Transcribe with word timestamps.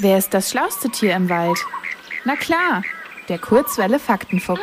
Wer 0.00 0.16
ist 0.16 0.32
das 0.32 0.50
schlauste 0.50 0.88
Tier 0.90 1.16
im 1.16 1.28
Wald? 1.28 1.58
Na 2.24 2.36
klar, 2.36 2.84
der 3.28 3.40
Kurzwelle 3.40 3.98
Faktenfuchs. 3.98 4.60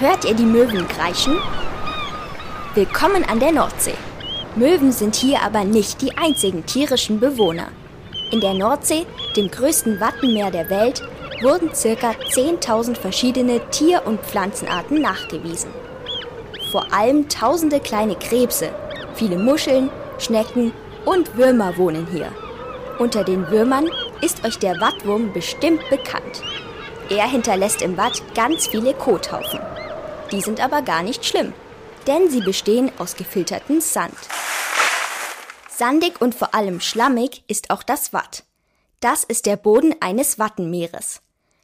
Hört 0.00 0.24
ihr 0.26 0.34
die 0.34 0.44
Möwen 0.44 0.86
kreischen? 0.86 1.38
Willkommen 2.74 3.24
an 3.24 3.40
der 3.40 3.52
Nordsee. 3.52 3.96
Möwen 4.54 4.92
sind 4.92 5.16
hier 5.16 5.40
aber 5.40 5.64
nicht 5.64 6.02
die 6.02 6.14
einzigen 6.18 6.66
tierischen 6.66 7.20
Bewohner. 7.20 7.68
In 8.32 8.42
der 8.42 8.52
Nordsee, 8.52 9.06
dem 9.34 9.50
größten 9.50 9.98
Wattenmeer 9.98 10.50
der 10.50 10.68
Welt, 10.68 11.00
wurden 11.40 11.68
ca. 11.70 12.10
10.000 12.10 12.98
verschiedene 12.98 13.66
Tier- 13.70 14.06
und 14.06 14.20
Pflanzenarten 14.20 15.00
nachgewiesen. 15.00 15.70
Vor 16.70 16.92
allem 16.92 17.28
tausende 17.28 17.80
kleine 17.80 18.16
Krebse, 18.16 18.70
viele 19.14 19.38
Muscheln, 19.38 19.90
Schnecken 20.18 20.72
und 21.06 21.36
Würmer 21.36 21.76
wohnen 21.78 22.06
hier. 22.10 22.30
Unter 22.98 23.24
den 23.24 23.48
Würmern 23.50 23.88
ist 24.20 24.44
euch 24.44 24.58
der 24.58 24.80
Wattwurm 24.80 25.32
bestimmt 25.32 25.88
bekannt. 25.88 26.42
Er 27.08 27.26
hinterlässt 27.26 27.80
im 27.80 27.96
Watt 27.96 28.22
ganz 28.34 28.66
viele 28.66 28.92
Kothaufen. 28.92 29.60
Die 30.30 30.42
sind 30.42 30.60
aber 30.60 30.82
gar 30.82 31.02
nicht 31.02 31.24
schlimm, 31.24 31.54
denn 32.06 32.28
sie 32.28 32.40
bestehen 32.40 32.90
aus 32.98 33.16
gefiltertem 33.16 33.80
Sand. 33.80 34.16
Sandig 35.70 36.20
und 36.20 36.34
vor 36.34 36.54
allem 36.54 36.80
schlammig 36.80 37.44
ist 37.46 37.70
auch 37.70 37.82
das 37.82 38.12
Watt. 38.12 38.42
Das 39.00 39.24
ist 39.24 39.46
der 39.46 39.56
Boden 39.56 39.94
eines 40.00 40.38
Wattenmeeres. 40.38 41.22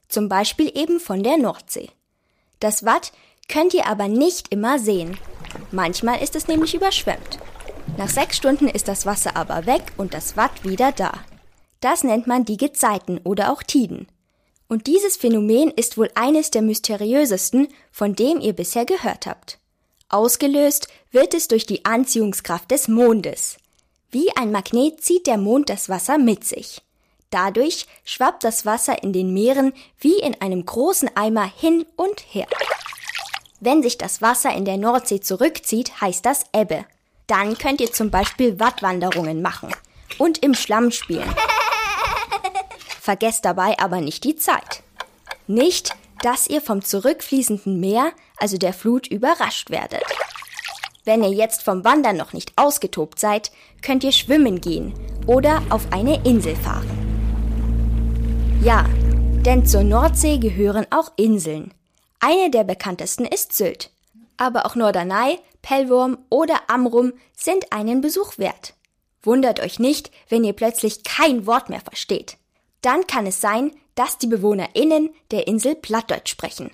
Zum 0.09 0.29
Beispiel 0.29 0.71
eben 0.75 1.01
von 1.01 1.23
der 1.23 1.37
Nordsee. 1.37 1.91
Das 2.61 2.85
Watt 2.85 3.13
könnt 3.49 3.75
ihr 3.75 3.87
aber 3.87 4.09
nicht 4.09 4.53
immer 4.53 4.79
sehen. 4.79 5.19
Manchmal 5.71 6.23
ist 6.23 6.37
es 6.37 6.49
nämlich 6.49 6.75
überschwemmt. 6.75 7.39
Nach 7.97 8.09
sechs 8.09 8.37
Stunden 8.37 8.69
ist 8.69 8.89
das 8.89 9.07
Wasser 9.07 9.37
aber 9.37 9.67
weg 9.67 9.83
und 9.97 10.15
das 10.15 10.37
Watt 10.37 10.65
wieder 10.65 10.93
da. 10.93 11.13
Das 11.81 12.03
nennt 12.03 12.27
man 12.27 12.45
die 12.45 12.57
Gezeiten 12.57 13.21
oder 13.25 13.53
auch 13.53 13.63
Tiden. 13.63 14.09
Und 14.69 14.87
dieses 14.87 15.17
Phänomen 15.17 15.71
ist 15.71 15.99
wohl 15.99 16.11
eines 16.15 16.51
der 16.51 16.63
mysteriösesten, 16.63 17.69
von 17.93 18.15
dem 18.15 18.41
ihr 18.41 18.55
bisher 18.55 18.85
gehört 18.85 19.27
habt. 19.27 19.59
Ausgelöst 20.09 20.89
wird 21.11 21.35
es 21.35 21.49
durch 21.49 21.67
die 21.67 21.85
Anziehungskraft 21.85 22.71
des 22.71 22.89
Mondes. 22.89 23.59
Wie 24.11 24.35
ein 24.37 24.53
Magnet 24.53 25.03
zieht 25.03 25.27
der 25.27 25.39
Mond 25.39 25.69
das 25.69 25.89
Wasser 25.89 26.19
mit 26.19 26.45
sich. 26.45 26.83
Dadurch 27.31 27.87
schwappt 28.05 28.45
das 28.45 28.65
Wasser 28.65 29.03
in 29.03 29.13
den 29.13 29.35
Meeren 29.35 29.73
wie 29.99 30.19
in 30.21 30.41
einem 30.41 30.65
großen 30.65 31.11
Eimer 31.17 31.45
hin 31.45 31.85
und 31.97 32.21
her. 32.33 32.47
Wenn 33.65 33.83
sich 33.83 33.97
das 33.97 34.21
Wasser 34.21 34.53
in 34.53 34.67
der 34.67 34.77
Nordsee 34.77 35.21
zurückzieht, 35.21 35.99
heißt 36.03 36.27
das 36.27 36.45
Ebbe. 36.55 36.85
Dann 37.27 37.57
könnt 37.57 37.81
ihr 37.81 37.91
zum 37.91 38.11
Beispiel 38.11 38.61
Wattwanderungen 38.61 39.41
machen 39.41 39.75
und 40.19 40.43
im 40.43 40.53
Schlamm 40.53 40.91
spielen. 40.91 41.35
Vergesst 43.01 43.47
dabei 43.47 43.79
aber 43.79 44.03
nicht 44.03 44.23
die 44.25 44.37
Zeit. 44.37 44.83
Nicht, 45.47 45.97
dass 46.23 46.47
ihr 46.47 46.61
vom 46.61 46.83
zurückfließenden 46.83 47.81
Meer, 47.81 48.13
also 48.37 48.59
der 48.59 48.75
Flut, 48.75 49.07
überrascht 49.07 49.71
werdet. 49.71 50.05
Wenn 51.07 51.23
ihr 51.23 51.33
jetzt 51.33 51.63
vom 51.63 51.85
Wandern 51.85 52.19
noch 52.19 52.35
nicht 52.35 52.53
ausgetobt 52.57 53.19
seid, 53.19 53.51
könnt 53.81 54.05
ihr 54.05 54.13
schwimmen 54.13 54.61
gehen 54.61 54.93
oder 55.27 55.63
auf 55.71 55.91
eine 55.91 56.23
Insel 56.27 56.55
fahren. 56.55 56.91
Ja, 58.63 58.85
denn 59.47 59.65
zur 59.65 59.85
Nordsee 59.85 60.37
gehören 60.37 60.87
auch 60.91 61.13
Inseln. 61.17 61.73
Eine 62.25 62.51
der 62.51 62.65
bekanntesten 62.65 63.27
ist 63.27 63.53
Sylt. 63.53 63.91
Aber 64.37 64.67
auch 64.67 64.75
Norderney, 64.75 65.39
Pellworm 65.63 66.19
oder 66.31 66.63
Amrum 66.69 67.13
sind 67.37 67.73
einen 67.73 68.01
Besuch 68.01 68.39
wert. 68.39 68.75
Wundert 69.23 69.61
euch 69.61 69.79
nicht, 69.79 70.11
wenn 70.29 70.45
ihr 70.45 70.53
plötzlich 70.53 71.05
kein 71.05 71.47
Wort 71.47 71.69
mehr 71.69 71.81
versteht 71.81 72.37
dann 72.85 73.07
kann 73.07 73.27
es 73.27 73.41
sein, 73.41 73.71
dass 73.95 74.19
die 74.19 74.27
BewohnerInnen 74.27 75.09
der 75.31 75.47
Insel 75.47 75.75
Plattdeutsch 75.75 76.31
sprechen. 76.31 76.71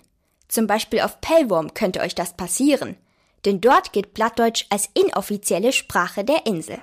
Zum 0.48 0.66
Beispiel 0.66 1.02
auf 1.02 1.20
Pellworm 1.20 1.72
könnte 1.74 2.00
euch 2.00 2.16
das 2.16 2.36
passieren, 2.36 2.96
denn 3.44 3.60
dort 3.60 3.92
gilt 3.92 4.14
Plattdeutsch 4.14 4.66
als 4.70 4.88
inoffizielle 4.94 5.72
Sprache 5.72 6.24
der 6.24 6.46
Insel. 6.46 6.78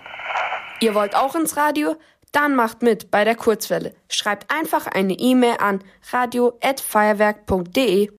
Ihr 0.79 0.95
wollt 0.95 1.13
auch 1.15 1.35
ins 1.35 1.57
Radio? 1.57 1.97
Dann 2.31 2.55
macht 2.55 2.81
mit 2.81 3.11
bei 3.11 3.25
der 3.25 3.35
Kurzwelle. 3.35 3.93
Schreibt 4.09 4.53
einfach 4.53 4.87
eine 4.87 5.13
E-Mail 5.13 5.57
an 5.59 5.83
radio@feuerwerk.de. 6.11 8.11